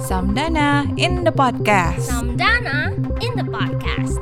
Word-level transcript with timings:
Samdana 0.00 0.88
in 0.96 1.28
the 1.28 1.28
podcast. 1.28 2.08
Samdana 2.08 2.88
in 3.20 3.36
the 3.36 3.44
podcast. 3.44 4.16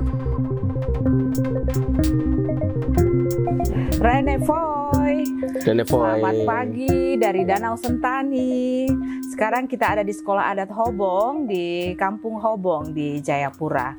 Rene 4.02 4.42
Foy. 4.42 5.22
Rene 5.62 5.86
Foy. 5.86 6.18
Selamat 6.18 6.38
pagi 6.42 7.14
dari 7.14 7.46
Danau 7.46 7.78
Sentani. 7.78 8.90
Sekarang 9.30 9.70
kita 9.70 9.94
ada 9.94 10.02
di 10.02 10.10
Sekolah 10.10 10.50
Adat 10.50 10.74
Hobong 10.74 11.46
di 11.46 11.94
Kampung 11.94 12.42
Hobong 12.42 12.90
di 12.90 13.22
Jayapura. 13.22 13.94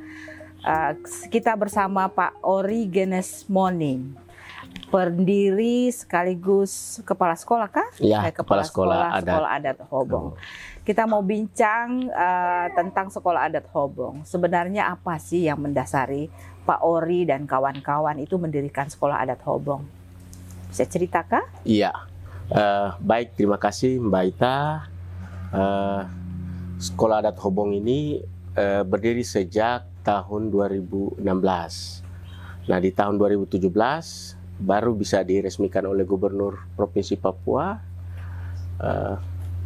Uh, 0.68 1.00
kita 1.31 1.55
bersama 1.55 2.11
Pak 2.11 2.43
Ori 2.43 2.91
Genes 2.91 3.47
Moning, 3.47 4.20
pendiri 4.91 5.88
sekaligus 5.95 7.00
kepala 7.07 7.39
sekolah 7.39 7.71
kah? 7.71 7.88
Ya, 8.04 8.27
Eh, 8.27 8.36
kepala 8.36 8.68
sekolah 8.68 9.15
adat. 9.15 9.31
sekolah 9.31 9.50
adat 9.55 9.77
Hobong. 9.88 10.27
Kita 10.84 11.07
mau 11.07 11.23
bincang 11.23 12.11
uh, 12.11 12.68
tentang 12.75 13.07
sekolah 13.07 13.47
adat 13.47 13.71
Hobong. 13.71 14.28
Sebenarnya 14.28 14.92
apa 14.92 15.15
sih 15.15 15.47
yang 15.47 15.64
mendasari 15.64 16.28
Pak 16.68 16.83
Ori 16.83 17.23
dan 17.23 17.47
kawan-kawan 17.47 18.19
itu 18.19 18.36
mendirikan 18.36 18.92
sekolah 18.92 19.23
adat 19.23 19.39
Hobong? 19.47 19.87
Bisa 20.68 20.83
cerita 20.83 21.23
kah? 21.23 21.47
Iya. 21.64 21.93
Eh, 22.51 22.89
baik, 23.00 23.39
terima 23.39 23.56
kasih 23.56 24.04
Mbak 24.04 24.23
Ita. 24.36 24.57
Eh, 25.54 26.01
Sekolah 26.82 27.23
Adat 27.23 27.39
Hobong 27.39 27.71
ini 27.78 28.20
eh, 28.57 28.84
berdiri 28.84 29.23
sejak 29.23 29.87
tahun 30.04 30.51
2016. 30.51 31.23
Nah, 32.67 32.80
di 32.81 32.92
tahun 32.92 33.16
2017 33.16 33.64
baru 34.59 34.92
bisa 34.92 35.23
diresmikan 35.23 35.88
oleh 35.88 36.03
Gubernur 36.03 36.59
Provinsi 36.75 37.16
Papua 37.16 37.80
eh, 38.84 39.16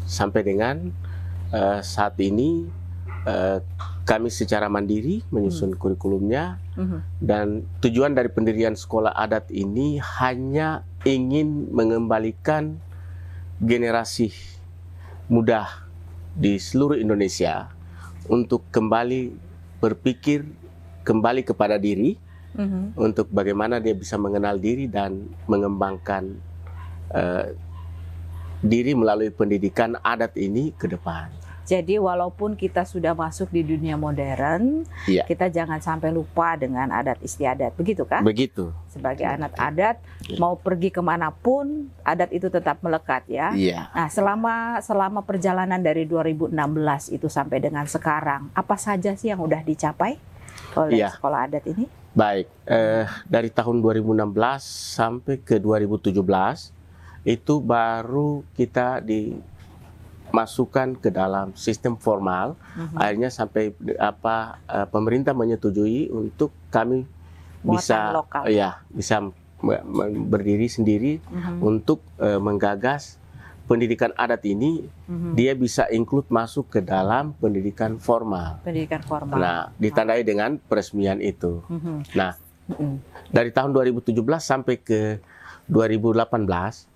sampai 0.06 0.42
dengan 0.46 0.92
eh, 1.52 1.80
saat 1.82 2.16
ini 2.20 2.68
eh, 3.28 3.60
kami 4.08 4.32
secara 4.32 4.72
mandiri 4.72 5.20
menyusun 5.28 5.76
kurikulumnya 5.76 6.64
Mhm. 6.80 7.00
dan 7.20 7.48
tujuan 7.84 8.16
dari 8.16 8.32
pendirian 8.32 8.72
sekolah 8.72 9.12
adat 9.12 9.52
ini 9.52 10.00
hanya 10.00 10.88
ingin 11.04 11.68
mengembalikan 11.76 12.80
generasi 13.60 14.32
muda 15.28 15.68
di 16.32 16.56
seluruh 16.56 16.96
Indonesia 16.96 17.68
untuk 18.32 18.64
kembali 18.72 19.36
berpikir 19.84 20.48
kembali 21.04 21.44
kepada 21.44 21.76
diri 21.76 22.16
Mhm. 22.56 22.96
untuk 22.96 23.28
bagaimana 23.28 23.84
dia 23.84 23.92
bisa 23.92 24.16
mengenal 24.16 24.56
diri 24.56 24.88
dan 24.88 25.28
mengembangkan 25.46 26.32
eh, 27.08 27.56
diri 28.62 28.98
melalui 28.98 29.30
pendidikan 29.30 29.96
adat 30.02 30.34
ini 30.36 30.74
ke 30.74 30.90
depan. 30.90 31.30
Jadi 31.68 32.00
walaupun 32.00 32.56
kita 32.56 32.88
sudah 32.88 33.12
masuk 33.12 33.52
di 33.52 33.60
dunia 33.60 34.00
modern, 34.00 34.88
Iya. 35.04 35.28
kita 35.28 35.52
jangan 35.52 35.84
sampai 35.84 36.16
lupa 36.16 36.56
dengan 36.56 36.88
adat 36.96 37.20
istiadat, 37.20 37.76
begitu 37.76 38.08
kan? 38.08 38.24
Begitu. 38.24 38.72
Sebagai 38.88 39.28
anak 39.28 39.52
adat, 39.60 40.00
Iya. 40.32 40.40
mau 40.40 40.56
pergi 40.56 40.96
ke 40.96 41.04
mana 41.04 41.28
pun, 41.28 41.92
adat 42.08 42.32
itu 42.32 42.48
tetap 42.48 42.80
melekat 42.80 43.28
ya. 43.28 43.52
Iya. 43.52 43.92
Nah, 43.92 44.08
selama 44.08 44.80
selama 44.80 45.20
perjalanan 45.28 45.84
dari 45.84 46.08
2016 46.08 47.12
itu 47.12 47.28
sampai 47.28 47.60
dengan 47.60 47.84
sekarang, 47.84 48.48
apa 48.56 48.80
saja 48.80 49.12
sih 49.20 49.28
yang 49.28 49.44
udah 49.44 49.60
dicapai 49.60 50.16
oleh 50.72 51.04
Iya. 51.04 51.20
sekolah 51.20 51.52
adat 51.52 51.68
ini? 51.68 51.84
Baik, 52.16 52.48
eh, 52.64 53.06
dari 53.28 53.52
tahun 53.52 53.84
2016 53.84 54.64
sampai 54.96 55.36
ke 55.44 55.60
2017 55.60 56.72
itu 57.24 57.58
baru 57.58 58.44
kita 58.54 59.00
dimasukkan 59.00 60.38
ke 60.96 61.10
dalam 61.10 61.54
sistem 61.54 61.96
formal. 61.96 62.54
Mhm. 62.74 62.96
Akhirnya 62.96 63.30
sampai 63.30 63.72
apa 63.98 64.36
eh, 64.64 64.86
pemerintah 64.86 65.32
menyetujui 65.32 66.10
untuk 66.10 66.52
kami 66.70 67.08
Muatan 67.58 67.74
bisa 67.74 67.98
lokal. 68.14 68.44
ya 68.48 68.70
bisa 68.88 69.18
berdiri 70.24 70.68
sendiri 70.68 71.18
Mhm. 71.24 71.58
untuk 71.60 72.00
eh, 72.18 72.38
menggagas 72.38 73.18
pendidikan 73.66 74.16
adat 74.16 74.46
ini 74.46 74.88
Mhm. 75.08 75.36
dia 75.36 75.52
bisa 75.52 75.90
include 75.90 76.30
masuk 76.30 76.70
ke 76.70 76.80
dalam 76.80 77.36
pendidikan 77.36 77.98
formal. 77.98 78.64
Pendidikan 78.64 79.02
formal. 79.02 79.36
Nah, 79.36 79.60
ditandai 79.76 80.24
dengan 80.24 80.56
peresmian 80.58 81.20
itu. 81.20 81.60
Mhm. 81.68 82.16
Nah, 82.16 82.32
Mhm. 82.68 82.96
dari 83.28 83.52
tahun 83.52 83.74
2017 83.74 84.40
sampai 84.42 84.76
ke 84.78 85.20
2018 85.68 86.88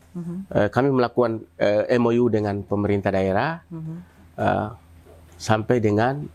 Eh, 0.51 0.67
kami 0.67 0.91
melakukan 0.91 1.39
eh, 1.55 1.95
MOU 1.95 2.27
dengan 2.27 2.59
pemerintah 2.61 3.09
daerah 3.09 3.63
Mhm. 3.67 3.95
eh, 4.37 4.67
sampai 5.35 5.77
dengan 5.79 6.27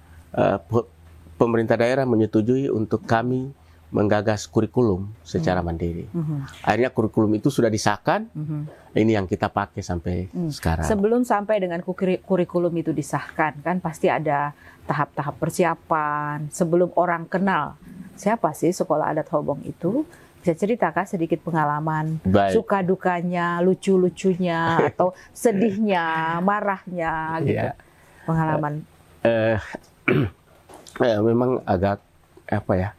pe- 0.66 0.88
pemerintah 1.36 1.76
daerah 1.76 2.04
menyetujui 2.04 2.68
untuk 2.68 3.04
kami 3.04 3.52
menggagas 3.88 4.44
kurikulum 4.44 5.08
secara 5.22 5.62
mandiri. 5.62 6.04
Mhm. 6.10 6.60
Akhirnya 6.60 6.90
kurikulum 6.90 7.32
itu 7.32 7.48
sudah 7.48 7.70
disahkan, 7.70 8.26
Mhm. 8.28 8.60
ini 8.94 9.12
yang 9.14 9.24
kita 9.24 9.46
pakai 9.46 9.80
sampai 9.80 10.26
Hmm. 10.28 10.50
sekarang. 10.50 10.84
Sebelum 10.84 11.22
sampai 11.22 11.62
dengan 11.62 11.80
kurikulum 12.20 12.74
itu 12.74 12.90
disahkan, 12.90 13.62
kan 13.62 13.78
pasti 13.78 14.10
ada 14.10 14.52
tahap-tahap 14.84 15.38
persiapan 15.38 16.50
sebelum 16.50 16.90
orang 16.94 17.24
kenal 17.26 17.78
siapa 18.14 18.50
sih 18.52 18.70
sekolah 18.70 19.12
adat 19.12 19.28
Hobong 19.30 19.62
itu. 19.62 20.04
Bisa 20.46 20.62
ceritakan 20.62 21.10
sedikit 21.10 21.42
pengalaman 21.42 22.22
Baik. 22.22 22.54
suka 22.54 22.78
dukanya, 22.78 23.58
lucu-lucunya 23.66 24.78
atau 24.94 25.10
sedihnya, 25.34 26.38
marahnya 26.38 27.42
gitu. 27.42 27.66
Iya. 27.66 27.74
Pengalaman. 28.22 28.86
Eh, 29.26 29.58
eh, 31.02 31.18
memang 31.18 31.66
agak 31.66 31.98
apa 32.46 32.72
ya? 32.78 32.90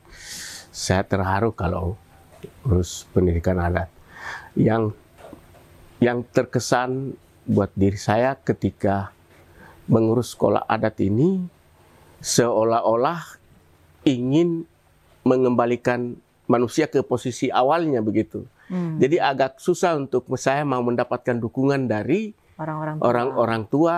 Saya 0.75 1.07
terharu 1.07 1.55
kalau 1.55 1.95
urus 2.67 3.07
pendidikan 3.15 3.63
adat. 3.63 3.87
Yang 4.51 4.91
yang 6.03 6.27
terkesan 6.27 7.15
buat 7.47 7.71
diri 7.79 7.95
saya 7.95 8.35
ketika 8.35 9.15
mengurus 9.87 10.35
sekolah 10.35 10.67
adat 10.67 10.99
ini 10.99 11.47
seolah-olah 12.19 13.39
ingin 14.03 14.67
mengembalikan 15.23 16.19
manusia 16.47 16.87
ke 16.87 16.99
posisi 16.99 17.47
awalnya 17.47 17.99
begitu. 17.99 18.47
Hmm, 18.67 18.97
Jadi 18.97 19.15
agak 19.15 19.59
susah 19.59 19.95
untuk 19.95 20.27
saya 20.35 20.63
mau 20.63 20.79
mendapatkan 20.81 21.35
dukungan 21.35 21.85
dari 21.85 22.31
orang-orang 22.57 22.95
tua. 22.97 23.05
orang-orang 23.05 23.61
tua, 23.67 23.97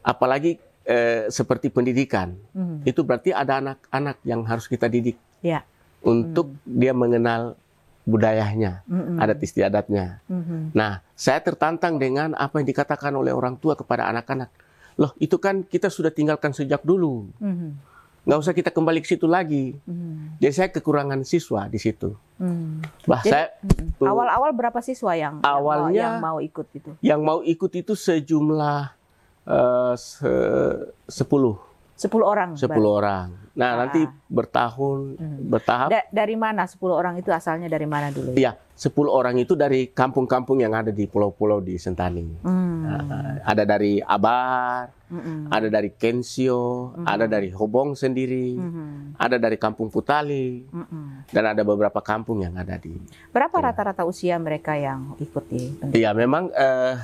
apalagi 0.00 0.56
eh, 0.82 1.30
seperti 1.30 1.70
pendidikan. 1.70 2.34
Hmm, 2.50 2.82
Itu 2.82 3.02
berarti 3.02 3.30
ada 3.30 3.58
anak-anak 3.58 4.16
yang 4.22 4.42
harus 4.42 4.66
kita 4.66 4.86
didik 4.86 5.14
Ya. 5.38 5.62
untuk 6.00 6.54
dia 6.62 6.90
mengenal 6.90 7.54
budayanya, 8.02 8.82
hmm, 8.90 9.14
adat 9.14 9.38
istiadatnya. 9.38 10.18
hmm, 10.26 10.74
Nah, 10.74 10.98
saya 11.14 11.38
tertantang 11.38 12.02
dengan 12.02 12.34
apa 12.34 12.58
yang 12.58 12.66
dikatakan 12.66 13.14
oleh 13.14 13.30
orang 13.30 13.54
tua 13.54 13.78
kepada 13.78 14.10
anak-anak. 14.10 14.50
Loh, 14.98 15.14
itu 15.16 15.38
kan 15.38 15.62
kita 15.62 15.86
sudah 15.86 16.10
tinggalkan 16.10 16.50
sejak 16.50 16.82
dulu. 16.82 17.30
hmm, 17.38 17.91
Nggak 18.22 18.38
usah 18.38 18.52
kita 18.52 18.70
kembali 18.70 18.98
ke 18.98 19.08
situ 19.08 19.26
lagi. 19.26 19.74
hmm, 19.80 20.38
Jadi 20.38 20.52
saya 20.52 20.68
kekurangan 20.68 21.22
siswa 21.22 21.66
di 21.66 21.76
situ. 21.76 22.14
hmm. 22.36 23.02
Bah, 23.04 23.18
Jadi, 23.20 23.32
saya 23.32 23.46
hmm. 23.58 23.98
Awal-awal 24.00 24.50
berapa 24.52 24.78
siswa 24.78 25.10
yang 25.12 25.38
yang 25.38 25.42
mau- 25.42 25.58
Awalnya- 25.58 25.98
yang 26.00 26.14
mau 26.18 26.38
ikut 26.38 26.66
itu? 26.72 26.90
yang 27.00 27.20
mau 27.20 27.40
ikut 27.40 27.72
itu 27.72 27.92
sejumlah 27.92 28.94
eh, 29.42 29.94
se- 29.96 30.86
10 31.04 31.58
10 32.02 32.26
orang. 32.26 32.50
10 32.58 32.66
orang. 32.90 33.26
Nah, 33.52 33.68
Ah. 33.68 33.76
nanti 33.84 34.00
bertahun 34.26 34.98
Hmm. 35.14 35.38
bertahap. 35.46 35.88
Da- 35.92 36.08
dari 36.10 36.34
mana 36.34 36.64
10 36.64 36.90
orang 36.90 37.14
itu 37.16 37.28
asalnya 37.28 37.68
dari 37.68 37.84
mana 37.84 38.08
dulu? 38.08 38.32
Iya, 38.32 38.56
10 38.74 39.12
orang 39.12 39.36
itu 39.36 39.52
dari 39.52 39.86
kampung-kampung 39.86 40.58
yang 40.58 40.72
ada 40.72 40.88
di 40.88 41.04
pulau-pulau 41.04 41.60
di 41.60 41.76
Sentani. 41.76 42.26
Hmm. 42.42 42.70
Ah, 42.82 43.44
ada 43.44 43.62
dari 43.62 44.00
Abar, 44.00 44.88
Mm-mm. 45.06 45.48
ada 45.48 45.68
dari 45.68 45.92
Kensio, 45.92 46.92
Mhm. 46.92 47.04
ada 47.04 47.24
dari 47.26 47.48
Hobong 47.48 47.92
sendiri, 47.92 48.56
Mhm. 48.56 49.16
ada 49.16 49.36
dari 49.36 49.56
Kampung 49.56 49.88
Putali, 49.88 50.64
Mm-mm. 50.66 51.28
dan 51.28 51.44
ada 51.46 51.62
beberapa 51.62 52.00
kampung 52.00 52.40
yang 52.40 52.56
ada 52.56 52.76
di. 52.76 52.96
Berapa 53.28 53.52
rata-rata 53.54 54.02
usia 54.02 54.34
mereka 54.36 54.74
yang 54.74 55.12
ikut 55.18 55.44
di? 55.46 55.62
Iya, 55.94 56.10
memang 56.12 56.48
eh, 56.50 56.96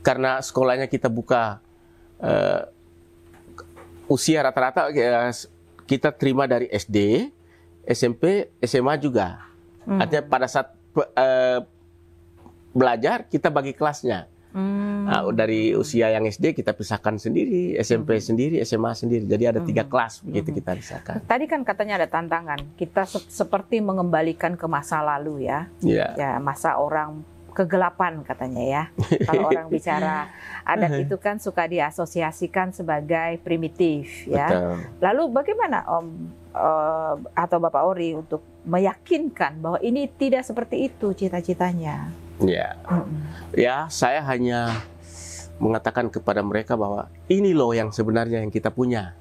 karena 0.00 0.38
sekolahnya 0.38 0.86
kita 0.86 1.08
buka 1.08 1.58
eh, 2.16 2.60
usia 4.06 4.42
rata-rata 4.42 4.88
eh, 4.88 5.32
kita 5.84 6.12
terima 6.12 6.44
dari 6.44 6.66
SD, 6.66 7.28
SMP, 7.84 8.52
SMA 8.60 8.96
juga. 8.96 9.44
Hmm. 9.84 10.00
Artinya 10.00 10.24
pada 10.24 10.46
saat 10.48 10.72
eh, 10.94 11.60
belajar 12.72 13.26
kita 13.26 13.48
bagi 13.48 13.72
kelasnya. 13.72 14.26
Hmm. 14.54 15.04
Nah, 15.04 15.26
dari 15.34 15.74
usia 15.74 16.08
yang 16.08 16.24
SD 16.24 16.54
kita 16.54 16.70
pisahkan 16.72 17.18
sendiri, 17.18 17.74
SMP 17.76 18.22
sendiri, 18.22 18.62
SMA 18.62 18.94
sendiri. 18.94 19.26
Jadi 19.26 19.44
ada 19.44 19.60
tiga 19.60 19.82
Mhm. 19.82 19.90
kelas 19.90 20.14
begitu 20.22 20.48
Mhm. 20.48 20.56
kita 20.62 20.70
pisahkan. 20.78 21.14
Tadi 21.26 21.44
kan 21.44 21.60
katanya 21.60 21.98
ada 21.98 22.06
tantangan. 22.06 22.62
Kita 22.72 23.02
se- 23.02 23.26
seperti 23.26 23.82
mengembalikan 23.82 24.54
ke 24.54 24.64
masa 24.64 25.02
lalu 25.02 25.50
ya. 25.50 25.66
Iya. 25.82 26.14
Ya, 26.14 26.30
masa 26.38 26.78
orang 26.78 27.26
kegelapan 27.54 28.26
katanya 28.26 28.62
ya. 28.66 28.82
Kalau 29.24 29.46
orang 29.54 29.70
bicara 29.70 30.28
adat 30.66 31.06
itu 31.06 31.16
kan 31.22 31.38
suka 31.38 31.70
diasosiasikan 31.70 32.74
sebagai 32.74 33.38
primitif 33.40 34.26
ya. 34.26 34.50
Betul. 34.50 34.74
Lalu 34.98 35.22
bagaimana 35.30 35.86
Om 35.86 36.06
eh, 36.52 37.14
atau 37.38 37.58
Bapak 37.62 37.82
Ori 37.86 38.12
untuk 38.18 38.42
meyakinkan 38.66 39.62
bahwa 39.62 39.78
ini 39.80 40.10
tidak 40.10 40.42
seperti 40.42 40.90
itu 40.90 41.14
cita-citanya? 41.14 42.10
Ya, 42.42 42.74
Mm-mm. 42.90 43.22
ya 43.54 43.86
saya 43.86 44.18
hanya 44.26 44.82
mengatakan 45.62 46.10
kepada 46.10 46.42
mereka 46.42 46.74
bahwa 46.74 47.06
ini 47.30 47.54
loh 47.54 47.70
yang 47.70 47.94
sebenarnya 47.94 48.42
yang 48.42 48.50
kita 48.50 48.74
punya. 48.74 49.14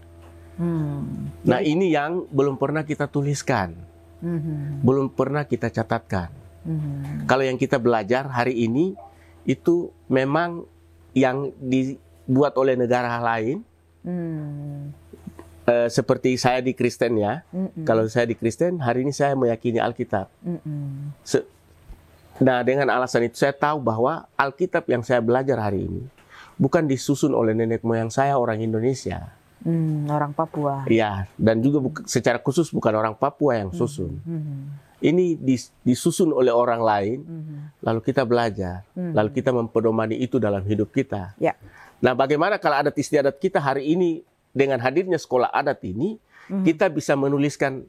Hmm. 0.58 1.30
Nah 1.46 1.62
ini 1.62 1.94
yang 1.94 2.26
belum 2.30 2.58
pernah 2.58 2.82
kita 2.86 3.06
tuliskan, 3.10 3.74
Mhm. 4.22 4.82
belum 4.86 5.14
pernah 5.14 5.46
kita 5.46 5.70
catatkan. 5.70 6.43
Mhm. 6.64 7.28
Kalau 7.28 7.44
yang 7.44 7.56
kita 7.56 7.78
belajar 7.78 8.26
hari 8.26 8.56
ini 8.62 8.96
itu 9.44 9.92
memang 10.08 10.64
yang 11.12 11.52
dibuat 11.60 12.56
oleh 12.56 12.74
negara 12.74 13.20
lain, 13.20 13.62
Hmm. 14.02 14.92
eh, 15.64 15.88
seperti 15.88 16.36
saya 16.36 16.60
di 16.60 16.72
Kristen 16.72 17.16
ya. 17.16 17.44
Mm-mm. 17.50 17.84
Kalau 17.84 18.04
saya 18.08 18.26
di 18.26 18.36
Kristen, 18.36 18.80
hari 18.80 19.04
ini 19.04 19.12
saya 19.12 19.32
meyakini 19.34 19.80
Alkitab. 19.80 20.28
Se- 21.22 21.48
Nah, 22.36 22.66
dengan 22.66 22.90
alasan 22.90 23.30
itu 23.30 23.38
saya 23.38 23.54
tahu 23.54 23.78
bahwa 23.78 24.26
Alkitab 24.34 24.90
yang 24.90 25.06
saya 25.06 25.22
belajar 25.22 25.54
hari 25.62 25.86
ini 25.86 26.02
bukan 26.58 26.82
disusun 26.84 27.30
oleh 27.30 27.54
nenek 27.54 27.86
moyang 27.86 28.10
saya 28.10 28.36
orang 28.36 28.58
Indonesia. 28.58 29.30
Hmm, 29.62 30.10
orang 30.10 30.34
Papua. 30.34 30.84
Iya, 30.90 31.30
dan 31.38 31.62
juga 31.62 31.80
secara 32.04 32.42
khusus 32.42 32.68
bukan 32.68 32.90
orang 32.92 33.14
Papua 33.14 33.56
yang 33.56 33.70
susun. 33.72 34.18
Mhm. 34.26 34.60
Ini 35.04 35.36
dis- 35.36 35.76
disusun 35.84 36.32
oleh 36.32 36.56
orang 36.56 36.80
lain, 36.80 37.20
Mhm. 37.28 37.84
lalu 37.84 38.00
kita 38.00 38.24
belajar, 38.24 38.88
Mhm. 38.96 39.12
lalu 39.12 39.30
kita 39.36 39.52
mempedomani 39.52 40.16
itu 40.16 40.40
dalam 40.40 40.64
hidup 40.64 40.96
kita. 40.96 41.36
Ya. 41.36 41.60
Nah, 42.00 42.16
bagaimana 42.16 42.56
kalau 42.56 42.80
adat 42.80 42.96
istiadat 42.96 43.36
kita 43.36 43.60
hari 43.60 43.92
ini 43.92 44.24
dengan 44.56 44.80
hadirnya 44.80 45.20
sekolah 45.20 45.52
adat 45.52 45.84
ini, 45.84 46.16
Mhm. 46.48 46.64
kita 46.64 46.88
bisa 46.88 47.20
menuliskan 47.20 47.84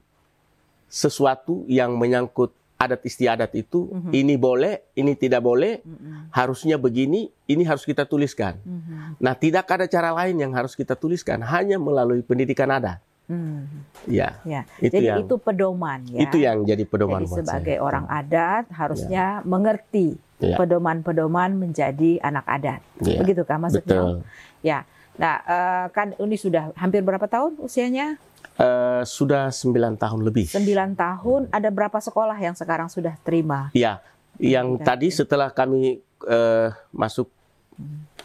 sesuatu 0.90 1.62
yang 1.70 1.94
menyangkut 1.94 2.50
adat 2.75 3.06
istiadat 3.06 3.55
itu, 3.55 3.87
Mhm. 3.87 4.11
ini 4.11 4.34
boleh, 4.34 4.82
ini 4.99 5.14
tidak 5.14 5.46
boleh, 5.46 5.81
Mhm. 5.87 6.34
harusnya 6.34 6.76
begini, 6.76 7.31
ini 7.46 7.62
harus 7.62 7.87
kita 7.87 8.02
tuliskan. 8.05 8.58
Mhm. 8.66 9.22
Nah, 9.22 9.34
tidak 9.38 9.70
ada 9.70 9.87
cara 9.87 10.11
lain 10.11 10.34
yang 10.43 10.50
harus 10.50 10.75
kita 10.75 10.99
tuliskan, 10.99 11.40
hanya 11.46 11.78
melalui 11.78 12.26
pendidikan 12.26 12.69
adat. 12.75 12.99
Mhm. 13.25 13.65
Ya, 14.05 14.37
Ya. 14.44 14.69
itu 14.79 14.93
Jadi 14.93 15.06
yang 15.09 15.19
itu 15.25 15.35
pedoman 15.37 16.00
ya. 16.05 16.21
itu 16.21 16.37
yang 16.37 16.61
jadi 16.62 16.85
pedoman 16.85 17.25
Jadi 17.25 17.41
sebagai 17.41 17.76
saya. 17.76 17.82
orang 17.82 18.05
adat 18.05 18.65
harusnya 18.71 19.25
mengerti 19.43 20.21
Ya. 20.37 20.61
pedoman-pedoman 20.61 21.56
menjadi 21.56 22.21
anak 22.21 22.44
adat. 22.44 22.81
Ya, 23.00 23.17
Begitu 23.19 23.43
kan 23.43 23.59
maksudnya? 23.59 23.81
betul. 23.81 24.12
Ya. 24.61 24.85
Nah, 25.15 25.41
eh, 25.41 25.85
kan 25.88 26.12
ini 26.19 26.37
sudah 26.37 26.75
hampir 26.75 27.00
berapa 27.00 27.25
tahun 27.25 27.56
usianya? 27.59 28.21
Eh, 28.55 29.03
sudah 29.05 29.49
9 29.49 29.97
tahun 29.97 30.21
lebih. 30.21 30.44
9 30.47 30.93
tahun. 30.93 31.49
Ada 31.49 31.71
berapa 31.71 31.97
sekolah 31.97 32.37
yang 32.37 32.53
sekarang 32.53 32.87
sudah 32.87 33.17
terima? 33.19 33.73
Ya, 33.73 34.05
yang 34.37 34.76
Tidak. 34.76 34.85
tadi 34.85 35.09
setelah 35.09 35.49
kami 35.49 35.97
eh, 36.23 36.69
masuk 36.91 37.31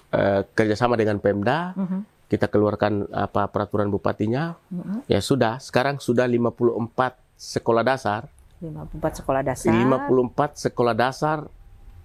eh, 0.10 0.42
kerjasama 0.52 0.96
dengan 0.96 1.18
Pemda, 1.18 1.72
Mhm. 1.74 2.00
Kita 2.30 2.46
keluarkan 2.46 3.10
apa 3.10 3.50
peraturan 3.50 3.90
bupatinya, 3.90 4.54
Mhm. 4.70 5.10
ya 5.10 5.18
sudah. 5.20 5.58
Sekarang 5.58 5.98
sudah 5.98 6.30
54 6.30 7.18
sekolah 7.34 7.82
dasar, 7.82 8.30
54 8.62 9.18
sekolah 9.18 9.42
dasar. 9.42 9.74
54 9.74 10.52
sekolah 10.56 10.94
dasar 10.94 11.38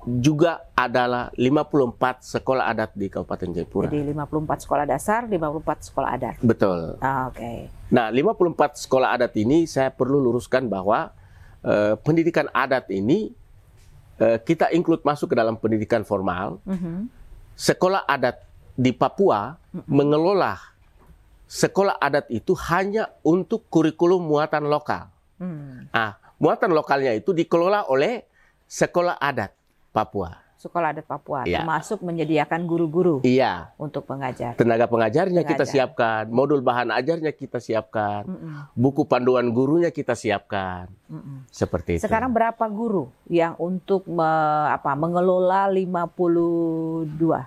juga 0.04 0.60
adalah 0.76 1.32
54 1.32 2.20
sekolah 2.20 2.68
adat 2.68 2.92
di 2.92 3.08
Kabupaten 3.08 3.48
Jayapura. 3.52 3.88
Jadi 3.88 4.12
54 4.12 4.60
sekolah 4.60 4.84
dasar, 4.84 5.20
54 5.24 5.78
sekolah 5.80 6.08
adat. 6.12 6.36
Betul. 6.40 7.00
Ah, 7.00 7.28
Oke. 7.28 7.68
Nah, 7.88 8.12
54 8.12 8.76
sekolah 8.76 9.16
adat 9.16 9.32
ini 9.36 9.64
saya 9.64 9.88
perlu 9.88 10.20
luruskan 10.20 10.68
bahwa 10.68 11.12
eh, 11.64 11.96
pendidikan 12.00 12.48
adat 12.52 12.92
ini 12.92 13.32
eh, 14.20 14.38
kita 14.38 14.68
include 14.70 15.00
masuk 15.00 15.32
ke 15.32 15.36
dalam 15.36 15.56
pendidikan 15.56 16.04
formal. 16.04 16.60
Mhm. 16.68 17.08
Sekolah 17.56 18.04
adat 18.04 18.44
di 18.74 18.90
Papua 18.90 19.54
mengelola 19.86 20.58
sekolah 21.44 21.94
adat 21.96 22.26
itu 22.28 22.52
hanya 22.66 23.10
untuk 23.20 23.66
kurikulum 23.68 24.18
muatan 24.20 24.66
lokal. 24.66 25.06
Hmm. 25.36 25.86
Ah, 25.90 26.14
muatan 26.36 26.70
lokalnya 26.70 27.12
itu 27.12 27.30
dikelola 27.30 27.86
oleh 27.86 28.26
sekolah 28.64 29.14
adat 29.16 29.54
Papua. 29.90 30.42
Sekolah 30.54 30.96
adat 30.96 31.04
Papua, 31.04 31.44
Iya. 31.44 31.60
termasuk 31.60 32.00
menyediakan 32.00 32.64
guru-guru 32.64 33.20
Iya, 33.20 33.68
untuk 33.76 34.08
pengajar. 34.08 34.56
tenaga 34.56 34.88
pengajarnya 34.88 35.44
kita 35.44 35.60
Pengajar. 35.60 35.92
siapkan, 35.92 36.22
modul 36.26 36.64
bahan 36.64 36.88
ajarnya 36.88 37.30
kita 37.30 37.60
siapkan, 37.60 38.24
Mm-mm. 38.24 38.72
buku 38.72 39.04
panduan 39.04 39.52
gurunya 39.52 39.92
kita 39.92 40.16
siapkan. 40.16 40.88
Mm-mm. 41.04 41.44
Seperti 41.52 42.00
itu. 42.00 42.08
Sekarang 42.08 42.32
berapa 42.32 42.64
guru 42.66 43.12
yang 43.28 43.52
untuk 43.60 44.08
me- 44.08 44.24
apa 44.66 44.96
mengelola 44.96 45.68
52 45.68 47.44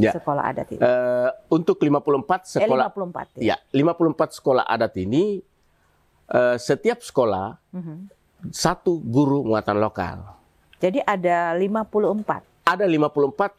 Ya. 0.00 0.12
sekolah 0.12 0.42
adat 0.42 0.66
itu? 0.68 0.80
Eh, 0.80 1.30
untuk 1.48 1.76
54 1.76 2.00
eh, 2.48 2.64
sekolah 2.64 2.86
54 2.88 3.36
ya 3.38 3.56
54 3.70 4.32
sekolah 4.32 4.64
adat 4.64 4.92
ini 4.96 5.44
eh, 6.26 6.56
setiap 6.56 7.00
sekolah 7.00 7.58
Mhm. 7.70 7.96
satu 8.48 8.96
guru 8.98 9.44
muatan 9.44 9.76
lokal. 9.76 10.24
Jadi 10.80 11.04
ada 11.04 11.52
54. 11.52 12.40
Ada 12.64 12.88
54 12.88 13.52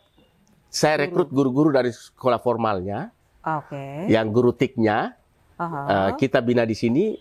saya 0.66 1.06
rekrut 1.06 1.30
guru-guru 1.30 1.70
dari 1.70 1.92
sekolah 1.92 2.40
formalnya 2.40 3.12
Oke. 3.44 4.08
yang 4.08 4.32
guru 4.32 4.50
tiknya 4.52 5.14
Aha. 5.56 5.80
eh, 5.86 6.12
kita 6.18 6.40
bina 6.40 6.64
di 6.64 6.74
sini 6.74 7.14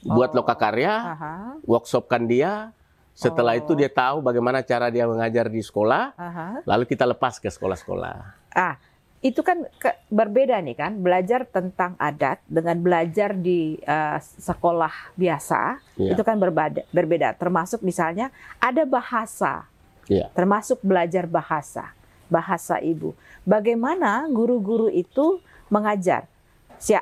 buat 0.00 0.30
Oh. 0.30 0.44
lokakarya, 0.44 0.92
Aha. 1.10 1.32
workshopkan 1.66 2.22
dia. 2.24 2.70
Setelah 3.18 3.58
Oh. 3.58 3.60
itu 3.66 3.72
dia 3.74 3.90
tahu 3.90 4.22
bagaimana 4.22 4.62
cara 4.62 4.94
dia 4.94 5.02
mengajar 5.02 5.50
di 5.50 5.58
sekolah, 5.58 6.14
Aha. 6.14 6.62
lalu 6.62 6.86
kita 6.86 7.02
lepas 7.02 7.42
ke 7.42 7.50
sekolah-sekolah. 7.50 8.14
Ah, 8.54 8.78
itu 9.18 9.42
kan 9.42 9.66
ke- 9.74 9.98
berbeda 10.06 10.54
nih 10.62 10.78
kan, 10.78 10.94
belajar 11.02 11.42
tentang 11.42 11.98
adat 11.98 12.38
dengan 12.46 12.78
belajar 12.78 13.34
di 13.34 13.74
eh, 13.82 14.18
sekolah 14.22 15.18
biasa 15.18 15.82
Iya. 15.98 16.14
itu 16.14 16.22
kan 16.22 16.38
berbeda, 16.38 16.86
berbeda. 16.94 17.34
Termasuk 17.34 17.82
misalnya 17.82 18.30
ada 18.62 18.86
bahasa, 18.86 19.66
Iya. 20.06 20.30
termasuk 20.30 20.78
belajar 20.86 21.26
bahasa, 21.26 21.90
bahasa 22.30 22.78
ibu. 22.78 23.18
Bagaimana 23.42 24.30
guru-guru 24.30 24.86
itu 24.86 25.42
mengajar? 25.66 26.30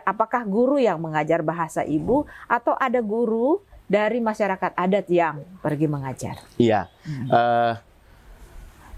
Apakah 0.08 0.48
guru 0.48 0.80
yang 0.80 0.96
mengajar 0.96 1.44
bahasa 1.44 1.84
ibu 1.84 2.24
atau 2.48 2.72
ada 2.80 3.04
guru 3.04 3.60
dari 3.86 4.18
masyarakat 4.18 4.74
adat 4.74 5.06
yang 5.08 5.42
pergi 5.62 5.86
mengajar? 5.86 6.36
Iya. 6.58 6.90
Hmm. 7.06 7.26
Eh, 7.30 7.74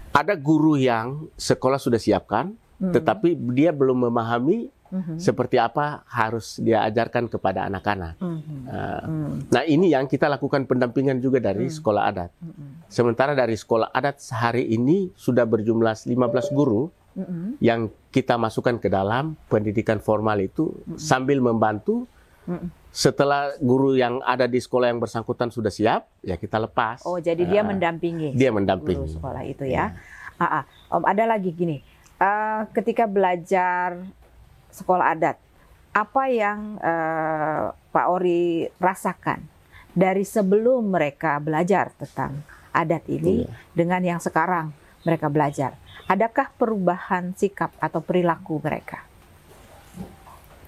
ada 0.09 0.33
guru 0.35 0.75
yang 0.75 1.29
sekolah 1.37 1.77
sudah 1.77 2.01
siapkan, 2.01 2.57
Hmm. 2.81 2.91
tetapi 2.91 3.37
dia 3.53 3.69
belum 3.69 4.09
memahami 4.09 4.73
Mhm. 4.89 5.21
seperti 5.21 5.61
apa 5.61 6.01
harus 6.09 6.57
dia 6.57 6.81
ajarkan 6.81 7.29
kepada 7.29 7.69
anak-anak. 7.69 8.17
Mhm. 8.17 8.57
Eh, 8.65 9.01
Hmm. 9.05 9.33
nah 9.53 9.61
ini 9.61 9.93
yang 9.93 10.09
kita 10.09 10.25
lakukan 10.25 10.65
pendampingan 10.65 11.21
juga 11.21 11.37
dari 11.37 11.69
Hmm. 11.69 11.75
sekolah 11.77 12.03
adat. 12.09 12.33
Mhm. 12.41 12.89
Sementara 12.89 13.37
dari 13.37 13.53
sekolah 13.53 13.93
adat 13.93 14.17
sehari 14.17 14.65
ini 14.65 15.13
sudah 15.13 15.45
berjumlah 15.45 15.93
15 16.09 16.49
guru 16.49 16.89
Mhm. 17.13 17.61
yang 17.61 17.93
kita 18.09 18.41
masukkan 18.41 18.81
ke 18.81 18.89
dalam 18.89 19.37
pendidikan 19.45 20.01
formal 20.01 20.41
itu 20.41 20.73
sambil 20.97 21.37
membantu. 21.37 22.09
Mhm. 22.49 22.78
Setelah 22.89 23.53
guru 23.57 23.93
yang 23.93 24.17
ada 24.21 24.43
di 24.43 24.57
sekolah 24.57 24.89
yang 24.89 24.97
bersangkutan 24.97 25.47
sudah 25.47 25.69
siap, 25.69 26.09
ya 26.19 26.35
kita 26.35 26.57
lepas. 26.57 27.01
Oh, 27.03 27.17
jadi 27.17 27.43
dia 27.43 27.61
Eh, 27.61 27.65
mendampingi. 27.65 28.33
dia 28.33 28.49
guru 28.49 28.57
mendampingi. 28.57 29.07
sekolah 29.11 29.43
itu 29.43 29.63
ya. 29.63 29.93
Ah, 30.35 30.61
ah. 30.61 30.63
Om 30.89 31.05
ada 31.05 31.23
lagi 31.25 31.51
gini, 31.51 31.79
Eh, 32.15 32.61
ketika 32.73 33.07
belajar 33.07 33.95
sekolah 34.69 35.15
adat, 35.15 35.39
apa 35.91 36.23
yang 36.27 36.75
eh, 36.77 37.63
Pak 37.71 38.05
Ori 38.09 38.43
rasakan 38.75 39.39
dari 39.89 40.21
sebelum 40.21 40.89
mereka 40.89 41.39
belajar 41.39 41.95
tentang 41.95 42.43
adat 42.69 43.07
ini 43.07 43.43
Iya. 43.43 43.55
dengan 43.71 44.01
yang 44.03 44.19
sekarang 44.19 44.75
mereka 45.01 45.25
belajar? 45.27 45.79
Adakah 46.05 46.51
perubahan 46.53 47.31
sikap 47.33 47.71
atau 47.79 48.01
perilaku 48.01 48.59
mereka? 48.59 49.07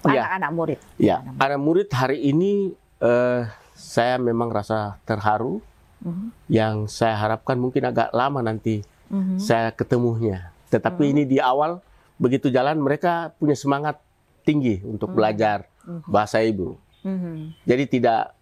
Iya. 0.02 0.22
Anak-anak 0.26 0.50
murid. 0.52 0.78
Ya, 0.98 1.16
anak 1.38 1.60
murid 1.60 1.88
hari 1.92 2.18
ini 2.24 2.74
eh, 2.98 3.42
saya 3.74 4.18
memang 4.18 4.50
rasa 4.50 4.98
terharu. 5.02 5.58
Mhm. 6.02 6.26
Yang 6.46 6.74
saya 6.90 7.14
harapkan 7.14 7.58
mungkin 7.58 7.86
agak 7.86 8.10
lama 8.10 8.42
nanti 8.42 8.82
Mhm. 9.06 9.38
saya 9.38 9.70
ketemunya. 9.70 10.50
Tetapi 10.70 11.04
Hmm. 11.06 11.12
ini 11.14 11.22
di 11.26 11.38
awal 11.38 11.78
begitu 12.16 12.46
jalan 12.48 12.78
mereka 12.78 13.34
punya 13.36 13.54
semangat 13.54 13.98
tinggi 14.42 14.82
untuk 14.82 15.10
Hmm. 15.10 15.18
belajar 15.18 15.58
Mhm. 15.86 16.10
bahasa 16.10 16.42
ibu. 16.42 16.74
Mhm. 17.02 17.54
Jadi 17.66 17.84
tidak 17.90 18.34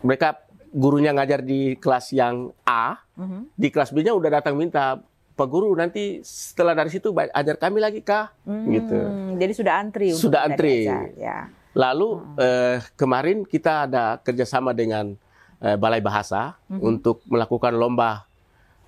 mereka 0.00 0.40
gurunya 0.72 1.12
ngajar 1.12 1.40
di 1.40 1.72
kelas 1.76 2.12
yang 2.12 2.52
A, 2.64 3.00
Mhm. 3.16 3.48
di 3.56 3.68
kelas 3.72 3.92
B-nya 3.92 4.12
udah 4.12 4.28
datang 4.40 4.56
minta 4.56 5.00
Pak 5.36 5.48
Guru 5.52 5.76
nanti 5.76 6.24
setelah 6.24 6.72
dari 6.72 6.88
situ 6.88 7.12
ajar 7.12 7.60
kami 7.60 7.76
lagi 7.76 8.00
kah? 8.00 8.32
Hmm, 8.48 8.72
Gitu. 8.72 8.96
Jadi 9.36 9.52
sudah 9.52 9.74
antri. 9.76 10.08
untuk 10.08 10.22
Sudah 10.32 10.48
antri. 10.48 10.88
Ya. 11.20 11.52
Lalu 11.76 12.24
eh, 12.40 12.80
kemarin 12.96 13.44
kita 13.44 13.84
ada 13.84 14.16
kerjasama 14.16 14.72
dengan 14.72 15.12
eh, 15.56 15.76
Balai 15.76 16.00
Bahasa 16.00 16.56
Mhm. 16.72 16.80
untuk 16.80 17.20
melakukan 17.28 17.76
lomba 17.76 18.24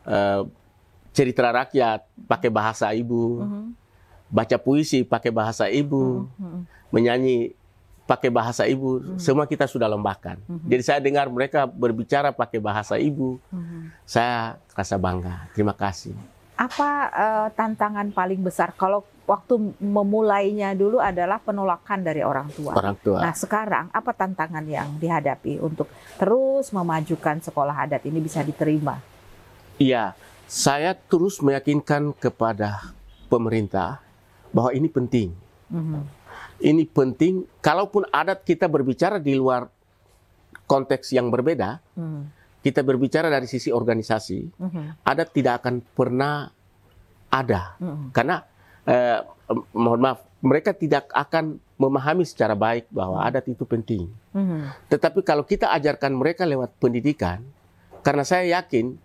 eh, 0.09 0.41
cerita 1.13 1.45
rakyat 1.45 2.09
pakai 2.25 2.49
bahasa 2.49 2.97
ibu, 2.97 3.45
Mhm. 3.45 3.65
baca 4.29 4.57
puisi 4.57 5.05
pakai 5.05 5.29
bahasa 5.29 5.69
ibu, 5.69 6.25
Mhm. 6.33 6.61
menyanyi 6.89 7.53
pakai 8.05 8.33
bahasa 8.33 8.65
ibu, 8.65 9.05
Mhm. 9.05 9.21
semua 9.21 9.45
kita 9.45 9.69
sudah 9.69 9.85
lombakan. 9.85 10.41
Mhm. 10.49 10.65
Jadi 10.65 10.83
saya 10.83 11.01
dengar 11.05 11.29
mereka 11.29 11.69
berbicara 11.69 12.33
pakai 12.33 12.57
bahasa 12.57 12.97
ibu, 12.97 13.37
Mhm. 13.53 13.93
saya 14.09 14.57
rasa 14.73 14.97
bangga. 14.97 15.45
Terima 15.53 15.77
kasih. 15.77 16.17
Apa 16.59 16.91
eh, 17.15 17.49
tantangan 17.55 18.11
paling 18.11 18.43
besar 18.43 18.75
kalau 18.75 19.07
waktu 19.29 19.79
memulainya 19.79 20.75
dulu 20.75 20.99
adalah 20.99 21.39
penolakan 21.39 22.03
dari 22.03 22.25
orang 22.25 22.51
tua. 22.51 22.75
Orang 22.75 22.97
tua. 22.99 23.23
Nah, 23.23 23.37
sekarang 23.37 23.93
apa 23.95 24.11
tantangan 24.11 24.65
yang 24.67 24.99
dihadapi 24.99 25.63
untuk 25.63 25.87
terus 26.19 26.75
memajukan 26.75 27.39
sekolah 27.39 27.87
adat 27.87 28.03
ini 28.09 28.19
bisa 28.19 28.43
diterima? 28.43 28.99
Iya, 29.79 30.19
saya 30.49 30.97
terus 30.97 31.39
meyakinkan 31.39 32.17
kepada 32.17 32.91
pemerintah 33.31 34.03
bahwa 34.51 34.73
ini 34.73 34.89
penting. 34.89 35.37
Mhm. 35.69 36.01
Ini 36.59 36.83
penting, 36.91 37.47
kalaupun 37.63 38.03
adat 38.11 38.43
kita 38.43 38.67
berbicara 38.67 39.23
di 39.23 39.39
luar 39.39 39.71
konteks 40.67 41.15
yang 41.15 41.31
berbeda, 41.31 41.79
Mhm. 41.95 42.38
Kita 42.69 42.85
berbicara 42.85 43.33
dari 43.33 43.49
sisi 43.49 43.73
organisasi, 43.73 44.61
Mhm. 44.61 45.09
adat 45.09 45.33
tidak 45.33 45.65
akan 45.65 45.81
pernah 45.97 46.53
ada. 47.33 47.81
Mhm. 47.81 48.13
Karena, 48.13 48.45
eh, 48.85 49.25
mohon 49.73 50.01
maaf, 50.05 50.21
mereka 50.45 50.77
tidak 50.77 51.09
akan 51.17 51.57
memahami 51.81 52.29
secara 52.29 52.53
baik 52.53 52.93
bahwa 52.93 53.25
adat 53.25 53.49
itu 53.49 53.65
penting. 53.65 54.13
Mhm. 54.37 54.93
Tetapi 54.93 55.25
kalau 55.25 55.49
kita 55.49 55.73
ajarkan 55.73 56.13
mereka 56.13 56.45
lewat 56.45 56.77
pendidikan, 56.77 57.41
karena 58.05 58.29
saya 58.29 58.61
yakin 58.61 59.01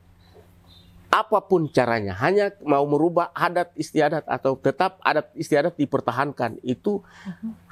apa 1.13 1.45
pun 1.45 1.69
caranya, 1.69 2.17
hanya 2.17 2.49
mau 2.65 2.81
merubah 2.89 3.29
adat 3.37 3.69
istiadat 3.77 4.25
atau 4.25 4.57
tetap 4.57 4.97
adat 5.05 5.29
istiadat 5.37 5.77
dipertahankan 5.77 6.57
itu 6.65 7.05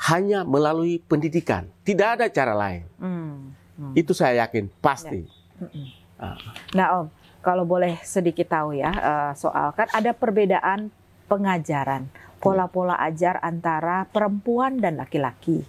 hanya 0.07 0.45
melalui 0.45 1.01
pendidikan. 1.01 1.65
Tidak 1.81 2.21
ada 2.21 2.25
cara 2.29 2.53
lain. 2.53 2.86
Mhm. 3.01 3.98
Itu 3.98 4.13
saya 4.13 4.45
yakin 4.45 4.69
pasti. 4.77 5.25
Mhm. 5.25 5.40
Ah. 6.15 6.38
Nah, 6.72 6.88
Om, 6.96 7.08
kalau 7.39 7.65
boleh 7.65 7.98
sedikit 8.01 8.46
tahu 8.48 8.75
ya 8.75 8.91
eh, 8.91 9.32
soal 9.34 9.72
kan 9.72 9.89
ada 9.89 10.12
perbedaan 10.12 10.94
pengajaran, 11.25 12.06
pola-pola 12.38 13.00
ajar 13.00 13.39
antara 13.39 14.06
perempuan 14.06 14.77
dan 14.77 14.96
laki-laki. 14.96 15.63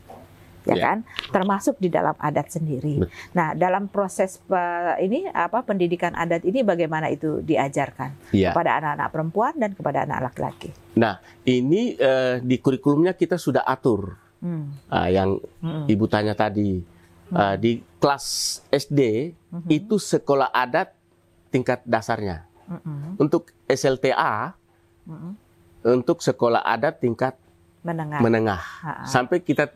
Ya 0.62 0.74
Ya. 0.74 0.84
kan? 0.84 0.98
Termasuk 1.28 1.74
di 1.76 1.88
dalam 1.88 2.14
adat 2.16 2.52
sendiri. 2.52 3.02
Nah, 3.32 3.50
dalam 3.52 3.86
proses 3.86 4.38
pe- 4.38 4.94
ini 5.00 5.26
apa 5.26 5.58
pendidikan 5.60 6.14
adat 6.14 6.42
ini 6.42 6.62
bagaimana 6.62 7.08
itu 7.08 7.42
diajarkan 7.42 8.14
Iya. 8.30 8.54
kepada 8.54 8.78
anak-anak 8.78 9.08
perempuan 9.10 9.52
dan 9.56 9.74
kepada 9.74 10.06
anak 10.06 10.22
laki-laki? 10.22 10.70
Nah, 10.94 11.16
ini 11.42 11.96
eh, 11.96 12.38
di 12.38 12.56
kurikulumnya 12.56 13.10
kita 13.12 13.34
sudah 13.36 13.62
atur 13.62 14.20
Hmm. 14.38 14.74
Ah, 14.86 15.06
yang 15.06 15.38
Hmm. 15.62 15.86
ibu 15.86 16.02
tanya 16.04 16.34
tadi 16.34 16.82
Ah, 17.32 17.56
di 17.56 17.80
kelas 17.96 18.24
SD 18.68 19.32
Mhm. 19.48 19.68
itu 19.68 19.96
sekolah 19.96 20.48
adat 20.48 20.92
tingkat 21.48 21.80
dasarnya. 21.82 22.44
Mhm. 22.64 23.16
Untuk 23.18 23.50
SLTA 23.64 24.52
Mhm. 25.04 25.30
untuk 25.82 26.20
sekolah 26.20 26.62
adat 26.62 26.96
tingkat 26.96 27.34
menengah. 27.82 28.20
menengah 28.20 28.60
Ha-ha. 28.62 29.04
sampai 29.04 29.42
kita 29.42 29.66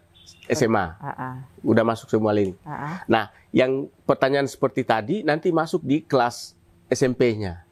SMA 0.47 0.95
Ha-ha. 0.95 1.29
udah 1.61 1.83
masuk 1.83 2.07
semua 2.07 2.31
lini. 2.31 2.55
Ha-ha. 2.63 3.03
Nah, 3.05 3.25
yang 3.51 3.91
pertanyaan 4.05 4.47
seperti 4.47 4.87
tadi 4.87 5.17
nanti 5.21 5.51
masuk 5.51 5.83
di 5.83 6.01
kelas 6.01 6.55
SMP-nya. 6.87 7.66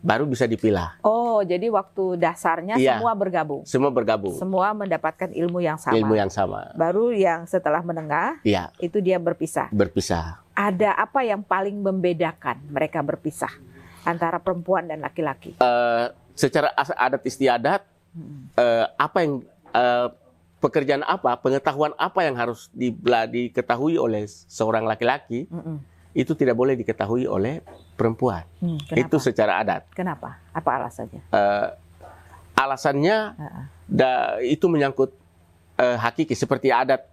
Baru 0.00 0.24
bisa 0.24 0.48
dipilah. 0.48 0.96
Oh, 1.00 1.44
jadi 1.44 1.68
waktu 1.68 2.16
dasarnya 2.16 2.80
Iya. 2.80 2.96
semua 2.96 3.12
bergabung. 3.12 3.62
Semua 3.68 3.92
bergabung. 3.92 4.32
Semua 4.32 4.72
mendapatkan 4.72 5.28
ilmu 5.28 5.60
yang 5.60 5.76
sama. 5.76 5.94
Ilmu 5.94 6.14
yang 6.16 6.32
sama. 6.32 6.72
Baru 6.72 7.12
yang 7.12 7.44
setelah 7.44 7.84
menengah 7.84 8.40
Iya, 8.40 8.72
itu 8.78 8.96
dia 8.98 9.20
berpisah. 9.20 9.68
berpisah. 9.68 10.40
Ada 10.56 10.96
apa 10.96 11.20
yang 11.20 11.40
paling 11.40 11.76
membedakan 11.76 12.60
mereka 12.66 13.00
berpisah 13.00 13.52
antara 14.02 14.40
perempuan 14.40 14.88
dan 14.88 15.00
laki-laki? 15.00 15.56
Eh, 15.56 16.04
secara 16.32 16.72
adat 16.74 17.20
istiadat 17.22 17.84
Hmm. 18.10 18.50
eh, 18.54 18.86
apa 18.96 19.18
yang 19.22 19.32
eh, 19.70 20.08
pekerjaan 20.58 21.00
apa, 21.02 21.38
pengetahuan 21.38 21.94
apa 21.94 22.20
yang 22.20 22.34
harus 22.34 22.68
di, 22.70 22.90
diketahui 23.30 23.96
oleh 23.96 24.24
seorang 24.26 24.84
laki-laki 24.84 25.46
Mm-mm. 25.46 25.78
Itu 26.10 26.34
tidak 26.34 26.54
boleh 26.54 26.74
diketahui 26.74 27.24
oleh 27.24 27.62
perempuan. 27.94 28.42
Hmm, 28.58 28.78
kenapa? 28.80 29.00
Itu 29.00 29.16
secara 29.16 29.58
adat. 29.58 29.82
Kenapa? 29.92 30.42
Apa 30.50 30.70
alasannya? 30.76 31.22
Eh, 31.24 31.68
alasannya 32.54 33.16
Ha-ha. 33.32 33.60
da- 33.84 34.36
itu 34.40 34.66
menyangkut 34.66 35.14
eh, 35.76 35.96
hakiki 35.96 36.34
seperti 36.34 36.68
adat 36.68 37.06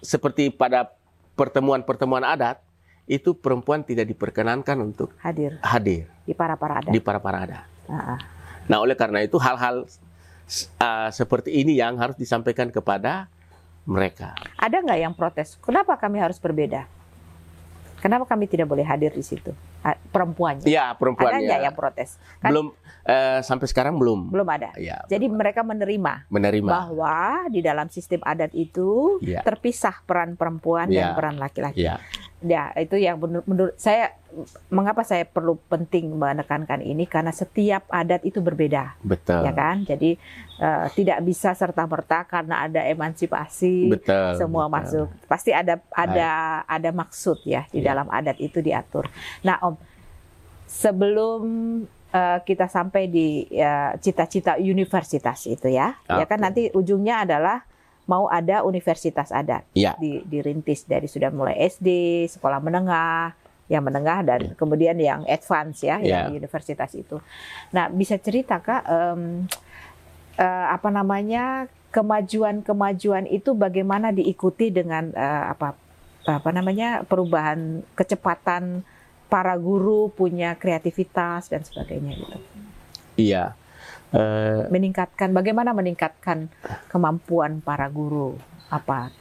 seperti 0.00 0.48
pada 0.48 0.88
pertemuan-pertemuan 1.34 2.22
adat 2.22 2.56
itu 3.04 3.34
perempuan 3.34 3.82
tidak 3.82 4.06
diperkenankan 4.06 4.78
untuk 4.78 5.10
Hadir 5.18 5.58
hadir 5.60 6.06
di 6.22 6.32
para-para 6.32 6.80
adat. 6.80 6.92
di 6.94 7.00
para-para 7.02 7.38
adat. 7.42 7.64
Ha-ha. 7.86 8.16
Nah, 8.64 8.78
oleh 8.78 8.94
karena 8.94 9.20
itu 9.20 9.34
hal-hal 9.36 9.82
uh, 10.78 11.08
seperti 11.10 11.50
ini 11.52 11.74
yang 11.74 11.98
harus 11.98 12.14
disampaikan 12.14 12.70
kepada 12.70 13.26
mereka. 13.82 14.38
Ada 14.56 14.78
nggak 14.78 15.00
yang 15.00 15.12
protes? 15.12 15.58
Kenapa 15.58 15.98
kami 15.98 16.22
harus 16.22 16.38
berbeda? 16.38 16.86
Kenapa 18.00 18.24
kami 18.26 18.44
tidak 18.44 18.64
boleh 18.64 18.82
hadir 18.82 19.10
di 19.10 19.20
situ? 19.20 19.52
Ha- 19.80 20.00
Perempuannya. 20.02 20.64
Iya, 20.64 20.92
perempuan 20.92 21.30
Ada 21.30 21.38
nggak 21.38 21.58
ya. 21.58 21.66
yang 21.68 21.74
protes? 21.74 22.16
Kan 22.38 22.50
belum 22.50 22.66
eh, 23.02 23.40
sampai 23.40 23.66
sekarang 23.66 23.94
belum. 23.94 24.28
belum 24.28 24.44
ada. 24.46 24.72
Ya, 24.74 25.04
Jadi 25.04 25.26
mereka 25.26 25.60
menerima 25.60 26.26
menerima. 26.26 26.68
bahwa 26.68 27.16
di 27.46 27.60
dalam 27.60 27.86
sistem 27.86 28.20
adat 28.22 28.50
itu 28.52 29.20
Iya. 29.20 29.40
terpisah 29.40 30.00
peran 30.02 30.34
perempuan 30.34 30.86
dan 30.86 31.12
Iya. 31.12 31.16
peran 31.16 31.36
laki-laki. 31.36 31.80
Iya. 31.80 31.96
Ya, 32.40 32.72
itu 32.72 32.96
yang 32.96 33.20
menur- 33.20 33.44
menurut 33.44 33.76
saya 33.76 34.16
mengapa 34.72 35.04
saya 35.04 35.28
perlu 35.28 35.60
penting 35.68 36.08
menekankan 36.08 36.80
ini 36.80 37.04
karena 37.04 37.36
setiap 37.36 37.84
adat 37.92 38.24
itu 38.24 38.40
berbeda, 38.40 38.96
Betul. 39.04 39.44
ya 39.44 39.52
kan? 39.52 39.84
Jadi 39.84 40.16
eh, 40.56 40.86
tidak 40.96 41.20
bisa 41.20 41.52
serta 41.52 41.84
merta 41.84 42.24
karena 42.24 42.64
ada 42.64 42.80
emansipasi 42.80 43.92
Betul. 43.92 44.40
semua 44.40 44.72
betul. 44.72 44.72
masuk. 44.72 45.08
Pasti 45.28 45.52
ada 45.52 45.84
ada 45.92 46.28
ada 46.64 46.90
maksud 46.96 47.44
ya 47.44 47.68
di 47.68 47.84
Iya. 47.84 47.92
dalam 47.92 48.08
adat 48.08 48.40
itu 48.40 48.64
diatur. 48.64 49.04
Nah, 49.44 49.60
Om, 49.60 49.76
sebelum 50.64 51.40
eh, 52.10 52.38
kita 52.42 52.66
sampai 52.66 53.04
di 53.06 53.44
ya, 53.52 53.94
cita-cita 54.00 54.56
universitas 54.56 55.44
itu 55.44 55.68
ya, 55.68 55.94
ya 56.08 56.24
kan 56.24 56.40
nanti 56.40 56.72
ujungnya 56.72 57.28
adalah 57.28 57.68
mau 58.10 58.26
ada 58.26 58.66
universitas 58.66 59.30
adat 59.30 59.62
Iya. 59.70 59.94
di, 60.02 60.18
dirintis 60.26 60.82
dari 60.82 61.06
sudah 61.06 61.30
mulai 61.30 61.54
SD, 61.70 61.86
sekolah 62.26 62.58
menengah, 62.58 63.38
yang 63.70 63.86
menengah 63.86 64.26
dan 64.26 64.40
kemudian 64.58 64.98
yang 64.98 65.22
advance 65.30 65.86
ya, 65.86 66.02
Iya. 66.02 66.26
yang 66.26 66.34
di 66.34 66.42
universitas 66.42 66.90
itu. 66.98 67.22
Nah, 67.70 67.86
bisa 67.86 68.18
cerita 68.18 68.58
kak 68.58 68.82
em, 68.82 69.46
eh, 70.34 70.66
apa 70.74 70.90
namanya 70.90 71.70
kemajuan-kemajuan 71.94 73.30
itu 73.30 73.54
bagaimana 73.54 74.10
diikuti 74.10 74.74
dengan 74.74 75.14
eh, 75.14 75.44
apa 75.54 75.78
apa 76.26 76.50
namanya 76.50 77.06
perubahan 77.06 77.80
kecepatan 77.94 78.82
para 79.30 79.54
guru 79.54 80.10
punya 80.10 80.58
kreativitas 80.58 81.46
dan 81.46 81.62
sebagainya 81.62 82.18
gitu. 82.18 82.36
Iya. 83.14 83.54
Eh, 84.10 84.66
Meningkatkan 84.66 85.30
bagaimana 85.30 85.70
meningkatkan 85.70 86.50
kemampuan 86.90 87.62
para 87.62 87.86
guru 87.86 88.34
apa? 88.66 89.14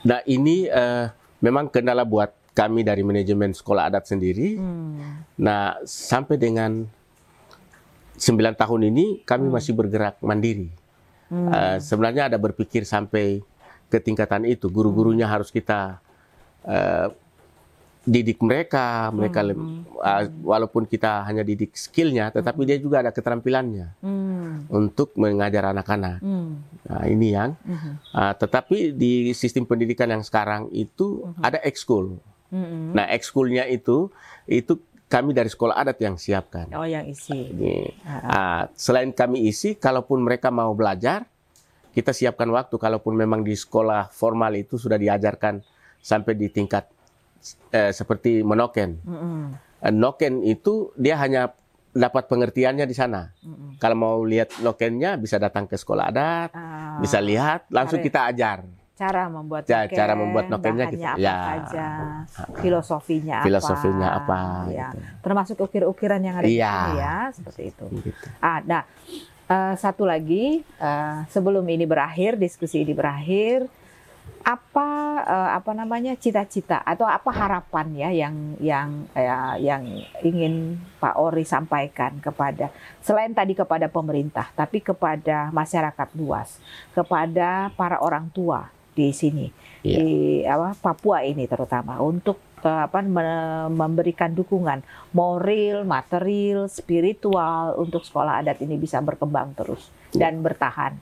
nah 0.00 0.24
ini 0.24 0.64
eh, 0.64 1.06
memang 1.38 1.68
kendala 1.68 2.02
buat 2.02 2.32
kami 2.50 2.82
dari 2.82 3.04
manajemen 3.04 3.52
sekolah 3.54 3.86
adat 3.86 4.08
sendiri. 4.08 4.56
Hmm. 4.58 5.22
Nah, 5.38 5.76
sampai 5.84 6.34
dengan 6.34 6.88
9 8.16 8.56
tahun 8.56 8.90
ini 8.90 9.22
kami 9.22 9.46
Hmm. 9.46 9.54
masih 9.54 9.72
bergerak 9.72 10.18
mandiri. 10.20 10.72
Hmm. 11.30 11.52
Eh, 11.52 11.78
sebenarnya 11.78 12.26
ada 12.32 12.36
berpikir 12.36 12.82
sampai 12.82 13.44
ke 13.86 13.98
tingkatan 14.00 14.42
itu. 14.44 14.66
Guru-gurunya 14.66 15.28
Hmm. 15.28 15.34
harus 15.38 15.48
kita 15.48 16.02
eh, 16.60 17.08
didik 18.10 18.42
mereka, 18.42 19.06
mereka 19.14 19.46
Hmm. 19.46 19.86
eh, 20.02 20.26
walaupun 20.42 20.82
kita 20.82 21.22
hanya 21.30 21.46
didik 21.46 21.78
skillnya, 21.78 22.34
tetapi 22.34 22.66
dia 22.66 22.74
juga 22.82 23.06
ada 23.06 23.14
keterampilannya 23.14 23.94
Hmm. 24.02 24.66
untuk 24.66 25.14
mengajar 25.14 25.70
anak-anak. 25.70 26.18
Hmm. 26.18 26.58
Nah, 26.90 27.06
ini 27.06 27.30
yang. 27.30 27.54
Ah, 28.10 28.34
tetapi 28.34 28.90
di 28.90 29.30
sistem 29.30 29.62
pendidikan 29.62 30.10
yang 30.10 30.26
sekarang 30.26 30.66
itu 30.74 31.22
Mhm. 31.22 31.42
ada 31.46 31.58
ekskul. 31.62 32.18
Mhm. 32.50 32.98
Nah, 32.98 33.06
ekskulnya 33.14 33.70
itu 33.70 34.10
itu 34.50 34.82
kami 35.06 35.30
dari 35.30 35.46
sekolah 35.46 35.78
adat 35.78 35.98
yang 36.02 36.18
siapkan. 36.18 36.66
Oh, 36.74 36.86
yang 36.86 37.06
isi. 37.06 37.54
Ini. 37.54 37.94
Ah, 38.06 38.66
selain 38.74 39.14
kami 39.14 39.46
isi, 39.46 39.78
kalaupun 39.78 40.18
mereka 40.18 40.50
mau 40.50 40.74
belajar, 40.74 41.30
kita 41.94 42.10
siapkan 42.10 42.50
waktu. 42.50 42.74
Kalaupun 42.74 43.14
memang 43.14 43.46
di 43.46 43.54
sekolah 43.54 44.10
formal 44.10 44.58
itu 44.58 44.78
sudah 44.78 44.98
diajarkan 44.98 45.62
sampai 46.02 46.34
di 46.34 46.50
tingkat 46.50 46.90
eh, 47.70 47.90
seperti 47.90 48.40
menoken. 48.40 49.00
mm-mm, 49.00 49.42
Eh, 49.80 49.88
noken 49.90 50.40
itu 50.42 50.92
dia 50.94 51.16
hanya 51.16 51.56
dapat 51.90 52.26
pengertiannya 52.26 52.84
di 52.84 52.92
sana. 52.92 53.32
mm-mm. 53.40 53.76
Kalau 53.76 53.96
mau 53.96 54.16
lihat 54.22 54.60
nokennya 54.60 55.16
bisa 55.16 55.36
datang 55.36 55.64
ke 55.64 55.74
sekolah 55.74 56.04
adat, 56.06 56.50
Ah, 56.52 57.00
bisa 57.00 57.16
lihat, 57.18 57.64
langsung 57.68 57.98
kita 57.98 58.28
ajar. 58.28 58.62
cara 58.94 59.26
membuat 59.26 59.64
Ya, 59.64 59.88
noken, 59.88 59.96
cara 59.96 60.12
membuat 60.12 60.46
nokennya 60.46 60.84
bahannya 60.84 61.00
gitu. 61.00 61.08
apa 61.08 61.24
Ya. 61.24 61.38
saja, 61.40 61.88
filosofinya 62.54 63.36
apa, 63.38 63.46
Filosofinya 63.46 64.08
apa, 64.12 64.38
ya. 64.68 64.88
gitu. 64.92 64.98
termasuk 65.20 65.56
ukir-ukiran 65.58 66.20
yang 66.20 66.36
ada 66.36 66.44
di 66.44 66.56
Iya. 66.56 66.68
sini 66.70 66.92
ya, 66.98 67.16
seperti 67.32 67.62
itu. 67.66 67.84
Gitu. 68.04 68.26
Ah, 68.38 68.60
nah, 68.60 68.82
eh, 69.46 69.74
satu 69.74 70.04
lagi 70.04 70.60
eh, 70.60 71.16
sebelum 71.26 71.64
ini 71.64 71.84
berakhir, 71.84 72.36
diskusi 72.36 72.84
ini 72.84 72.92
berakhir, 72.92 73.64
apa 74.40 74.88
eh, 75.20 75.50
apa 75.60 75.70
namanya 75.76 76.16
cita-cita 76.16 76.80
atau 76.80 77.04
apa 77.04 77.28
harapan 77.28 77.86
ya 77.92 78.08
yang 78.08 78.34
yang 78.56 78.88
ya, 79.12 79.60
yang 79.60 79.84
ingin 80.24 80.80
Pak 80.96 81.20
Ori 81.20 81.44
sampaikan 81.44 82.16
kepada 82.24 82.72
selain 83.04 83.36
tadi 83.36 83.52
kepada 83.52 83.86
pemerintah, 83.92 84.48
tapi 84.56 84.80
kepada 84.80 85.52
masyarakat 85.52 86.08
luas, 86.16 86.56
kepada 86.96 87.68
para 87.76 88.00
orang 88.00 88.32
tua 88.32 88.72
di 88.96 89.12
sini 89.12 89.52
Iya. 89.80 89.96
di 89.96 90.10
apa 90.44 90.76
Papua 90.76 91.24
ini 91.24 91.48
terutama 91.48 91.96
untuk 92.04 92.36
eh, 92.60 92.82
apa 92.84 93.00
me- 93.00 93.72
memberikan 93.72 94.28
dukungan 94.36 94.84
moral, 95.16 95.88
material, 95.88 96.68
spiritual 96.68 97.80
untuk 97.80 98.04
sekolah 98.04 98.44
adat 98.44 98.60
ini 98.60 98.76
bisa 98.76 99.00
berkembang 99.00 99.56
terus 99.56 99.88
dan 100.12 100.44
bertahan. 100.44 101.00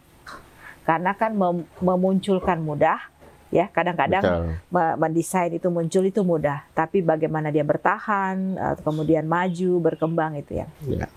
Karena 0.86 1.12
kan 1.18 1.34
mem- 1.34 1.66
memunculkan 1.82 2.62
mudah, 2.62 3.02
ya 3.48 3.68
kadang-kadang 3.72 4.56
mendesain 5.00 5.52
itu 5.52 5.68
muncul 5.72 6.04
itu 6.04 6.20
mudah, 6.20 6.64
tapi 6.76 7.00
bagaimana 7.00 7.48
dia 7.48 7.64
bertahan, 7.64 8.36
eh, 8.56 8.76
kemudian 8.84 9.24
maju, 9.24 9.72
berkembang 9.80 10.36
itu 10.36 10.60
ya. 10.60 10.66
Ya. 10.84 11.08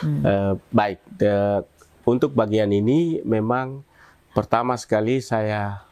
Hmm. 0.00 0.20
Eh, 0.24 0.52
baik, 0.72 0.98
de- 1.16 1.64
untuk 2.04 2.32
bagian 2.32 2.68
ini 2.68 3.20
memang 3.24 3.80
pertama 4.32 4.76
sekali 4.76 5.24
saya 5.24 5.82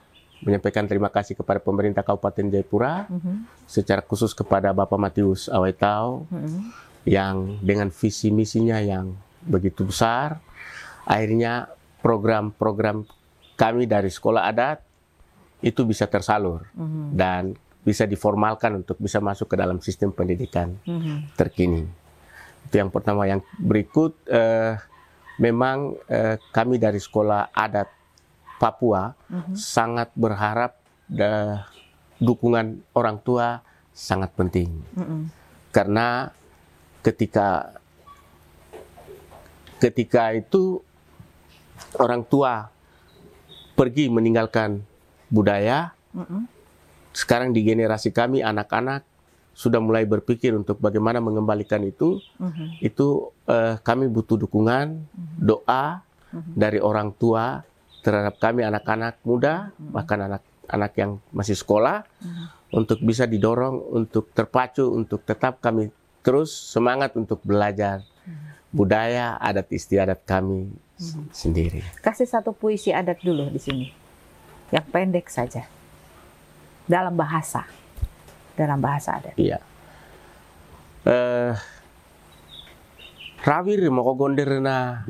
menyampaikan 0.44 0.84
terima 0.84 1.08
kasih 1.08 1.32
kepada 1.40 1.56
pemerintah 1.56 2.04
Kabupaten 2.04 2.52
Jayapura, 2.52 3.08
Mhm, 3.08 3.48
secara 3.64 4.04
khusus 4.04 4.36
kepada 4.36 4.76
Bapak 4.76 5.00
Matius 5.00 5.48
Awetau 5.48 6.28
mhm, 6.28 6.68
yang 7.08 7.56
dengan 7.64 7.88
visi 7.88 8.28
misinya 8.28 8.76
yang 8.76 9.16
begitu 9.40 9.88
besar, 9.88 10.44
akhirnya 11.08 11.72
program-program 12.04 13.08
kami 13.56 13.88
dari 13.88 14.12
sekolah 14.12 14.44
adat 14.44 14.83
itu 15.64 15.88
bisa 15.88 16.04
tersalur 16.04 16.68
mhm, 16.76 17.16
dan 17.16 17.56
bisa 17.80 18.04
diformalkan 18.04 18.84
untuk 18.84 19.00
bisa 19.00 19.20
masuk 19.20 19.48
ke 19.48 19.56
dalam 19.56 19.80
sistem 19.80 20.12
pendidikan 20.12 20.76
mhm, 20.84 21.32
terkini. 21.40 21.88
Itu 22.68 22.80
yang 22.80 22.92
pertama. 22.92 23.24
Yang 23.24 23.48
berikut 23.56 24.12
eh, 24.28 24.76
memang 25.40 25.96
eh, 26.04 26.36
kami 26.52 26.76
dari 26.76 27.00
sekolah 27.00 27.48
adat 27.56 27.88
Papua 28.60 29.16
mhm. 29.32 29.56
sangat 29.56 30.12
berharap 30.12 30.76
da- 31.08 31.66
dukungan 32.20 32.80
orang 32.94 33.18
tua 33.20 33.60
sangat 33.94 34.30
penting 34.34 34.70
mhm. 34.94 35.30
karena 35.74 36.30
ketika 37.02 37.76
ketika 39.82 40.32
itu 40.32 40.80
orang 41.98 42.24
tua 42.24 42.70
pergi 43.74 44.08
meninggalkan 44.08 44.86
budaya 45.26 45.92
Mhm. 46.10 46.46
sekarang 47.10 47.50
di 47.50 47.62
generasi 47.62 48.10
kami 48.10 48.40
anak-anak 48.40 49.06
sudah 49.54 49.78
mulai 49.78 50.02
berpikir 50.02 50.50
untuk 50.50 50.78
bagaimana 50.78 51.18
mengembalikan 51.18 51.78
itu 51.80 52.18
Mhm. 52.36 52.80
itu 52.80 53.06
eh, 53.44 53.78
kami 53.78 54.08
butuh 54.08 54.34
dukungan 54.36 54.98
doa 55.36 56.02
Mhm. 56.30 56.52
dari 56.54 56.78
orang 56.78 57.12
tua 57.12 57.62
terhadap 58.00 58.36
kami 58.36 58.62
anak-anak 58.62 59.22
muda 59.22 59.70
bahkan 59.78 60.18
anak-anak 60.22 60.92
yang 60.94 61.10
masih 61.30 61.54
sekolah 61.54 62.02
Mhm. 62.18 62.44
untuk 62.74 62.98
bisa 63.00 63.24
didorong 63.24 63.78
untuk 63.92 64.28
terpacu 64.30 64.88
untuk 64.88 65.22
tetap 65.22 65.60
kami 65.60 65.88
terus 66.20 66.50
semangat 66.50 67.14
untuk 67.14 67.38
belajar 67.40 68.02
budaya 68.70 69.38
adat 69.38 69.70
istiadat 69.70 70.18
kami 70.24 70.66
s- 70.96 71.14
sendiri. 71.30 71.78
Kasih 72.00 72.26
satu 72.26 72.50
puisi 72.50 72.90
adat 72.90 73.22
dulu 73.22 73.46
di 73.46 73.60
sini. 73.60 73.86
Yang 74.74 74.86
pendek 74.90 75.26
saja. 75.30 75.62
Dalam 76.90 77.14
bahasa. 77.14 77.62
Dalam 78.58 78.82
bahasa 78.82 79.22
adat. 79.22 79.38
Iya. 79.38 79.62
Eh 81.06 81.54
Rawir 83.44 83.84
mau 83.92 84.08
gonder 84.16 84.56
na 84.56 85.04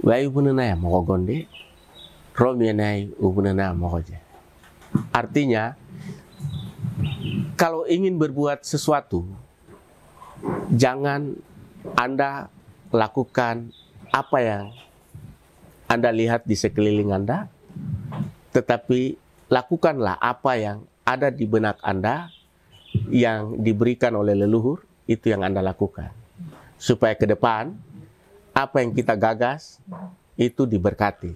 Wai 0.00 0.24
ubunana 0.24 0.64
ya 0.64 0.72
mau 0.72 1.04
gonde 1.04 1.44
Romi 2.32 2.72
nai 2.72 3.12
ubunana 3.20 3.76
mau 3.76 3.92
Artinya 5.12 5.76
kalau 7.60 7.84
ingin 7.84 8.16
berbuat 8.16 8.64
sesuatu 8.64 9.28
jangan 10.72 11.36
Anda 11.92 12.48
lakukan 12.88 13.68
apa 14.08 14.38
yang 14.40 14.72
Anda 15.88 16.12
lihat 16.12 16.44
di 16.44 16.54
sekeliling 16.54 17.10
Anda 17.16 17.48
tetapi 18.52 19.16
lakukanlah 19.48 20.20
apa 20.20 20.52
yang 20.60 20.78
ada 21.04 21.32
di 21.32 21.48
benak 21.48 21.80
Anda 21.80 22.28
yang 23.08 23.60
diberikan 23.60 24.12
oleh 24.16 24.36
leluhur 24.36 24.84
itu 25.08 25.32
yang 25.32 25.44
Anda 25.44 25.64
lakukan. 25.64 26.12
Supaya 26.76 27.16
ke 27.16 27.24
depan 27.24 27.72
apa 28.52 28.76
yang 28.84 28.92
kita 28.92 29.16
gagas 29.16 29.80
itu 30.36 30.68
diberkati. 30.68 31.32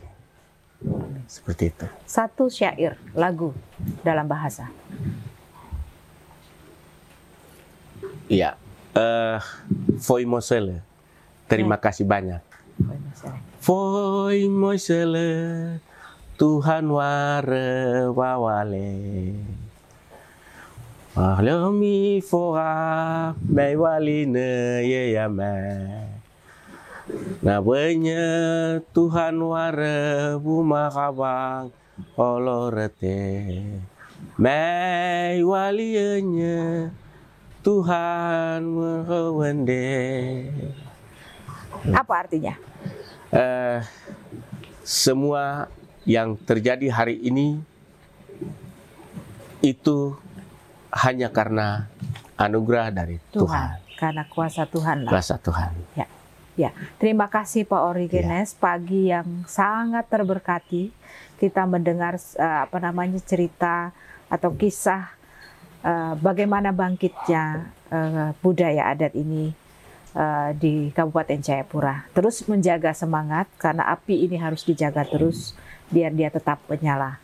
Seperti 1.30 1.70
itu. 1.70 1.86
Satu 2.04 2.50
syair, 2.50 2.98
lagu 3.16 3.54
dalam 4.04 4.28
bahasa. 4.28 4.68
iya. 8.28 8.56
Eh 8.92 9.40
foi 10.04 10.28
mosele 10.28 10.84
terima 11.48 11.80
kasih 11.80 12.04
banyak 12.04 12.51
foi 13.61 14.49
mosele 14.51 15.31
Tuhan 16.38 16.90
ware 16.90 18.11
wawale. 18.11 18.90
Mahlomi 21.12 22.25
fora 22.25 23.37
mai 23.37 23.77
wali 23.77 24.25
ne 24.25 24.81
ye 24.81 25.12
ya 25.12 25.29
ma 25.29 25.53
Nabanya 27.45 28.81
Tuhan 28.97 29.37
ware 29.45 30.40
buma 30.40 30.88
kabang 30.88 31.68
olorete 32.16 33.61
Mai 34.40 35.45
walinya 35.45 36.88
Tuhan 37.61 38.64
menghewende 38.73 39.92
Apa 41.92 42.25
artinya? 42.25 42.57
Eh, 43.33 43.81
semua 44.85 45.73
yang 46.05 46.37
terjadi 46.37 46.87
hari 46.92 47.16
ini 47.23 47.59
itu 49.62 50.18
hanya 50.92 51.33
karena 51.33 51.88
anugerah 52.37 52.92
dari 52.92 53.16
Tuhan, 53.33 53.47
Tuhan. 53.47 53.71
Karena 53.97 54.23
kuasa 54.29 54.62
Tuhan 54.68 55.07
lah. 55.07 55.11
kuasa 55.11 55.38
Tuhan. 55.40 55.73
Ya, 56.53 56.68
terima 57.01 57.33
kasih 57.33 57.64
Pak 57.64 57.81
Origenes 57.97 58.53
pagi 58.53 59.09
yang 59.09 59.49
sangat 59.49 60.05
terberkati. 60.12 60.92
Kita 61.40 61.64
mendengar 61.64 62.21
eh, 62.21 62.59
apa 62.68 62.77
namanya 62.77 63.16
cerita 63.25 63.88
atau 64.29 64.53
kisah 64.53 65.16
eh, 65.81 66.12
bagaimana 66.21 66.68
bangkitnya 66.77 67.73
eh, 67.88 68.31
budaya 68.45 68.92
adat 68.92 69.16
ini 69.16 69.62
eh, 70.12 70.51
di 70.55 70.75
Kabupaten 70.90 71.38
Jayapura. 71.38 72.07
Terus 72.11 72.44
menjaga 72.44 72.92
semangat 72.92 73.48
karena 73.57 73.88
api 73.88 74.25
ini 74.25 74.37
harus 74.37 74.62
dijaga 74.62 75.03
terus 75.03 75.53
biar 75.88 76.11
dia 76.11 76.29
tetap 76.29 76.61
menyala. 76.66 77.20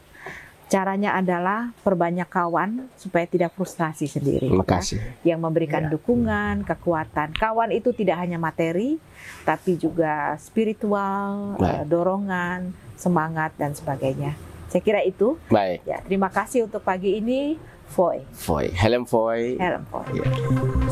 Caranya 0.68 1.16
adalah 1.16 1.72
perbanyak 1.80 2.28
kawan 2.28 2.92
supaya 2.92 3.24
tidak 3.24 3.56
frustasi 3.56 4.04
sendiri. 4.04 4.52
Terima 4.52 4.60
ya 4.62 4.76
kasih. 4.76 5.00
yang 5.24 5.40
memberikan 5.40 5.88
Ya. 5.88 5.90
dukungan, 5.90 6.60
kekuatan. 6.62 7.32
Kawan 7.32 7.72
itu 7.72 7.96
tidak 7.96 8.20
hanya 8.20 8.36
materi, 8.36 9.00
tapi 9.42 9.80
juga 9.80 10.36
spiritual, 10.36 11.56
Baik. 11.56 11.72
eh, 11.72 11.84
dorongan, 11.88 12.60
semangat 12.94 13.56
dan 13.56 13.72
sebagainya. 13.72 14.36
Saya 14.68 14.84
kira 14.84 15.00
itu. 15.00 15.40
Baik. 15.48 15.80
Ya, 15.82 16.04
terima 16.04 16.28
kasih 16.28 16.68
untuk 16.68 16.84
pagi 16.84 17.16
ini 17.16 17.56
Foy. 17.88 18.22
Foy, 18.32 18.70
Helm 18.70 19.04
Foy. 19.06 19.56
Helm 19.58 19.84
Foy. 19.90 20.04
Ya. 20.14 20.24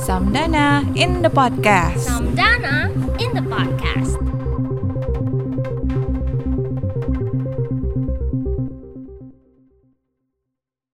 Samdana 0.03 0.83
in 0.97 1.23
the 1.23 1.31
podcast. 1.31 2.03
Samdana 2.03 2.91
in 3.21 3.31
the 3.35 3.45
podcast. 3.47 4.26